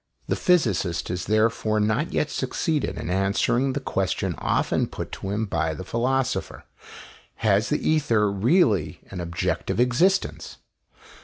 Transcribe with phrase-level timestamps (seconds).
[0.27, 5.45] The physicist has therefore not yet succeeded in answering the question often put to him
[5.45, 6.63] by the philosopher:
[7.35, 10.57] "Has the ether really an objective existence?"